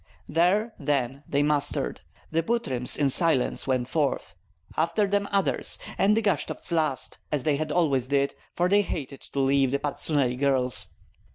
[0.27, 2.01] There, then, they mustered.
[2.31, 4.33] The Butryms in silence went forth;
[4.75, 9.39] after them others, and the Gashtovts last, as they always did, for they hated to
[9.39, 10.87] leave the Patsuneli girls.